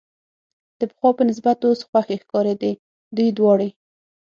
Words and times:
د 0.79 0.81
پخوا 0.89 1.09
په 1.17 1.23
نسبت 1.29 1.57
اوس 1.67 1.79
خوښې 1.87 2.17
ښکارېدې، 2.23 2.71
دوی 3.15 3.29
دواړې. 3.37 3.69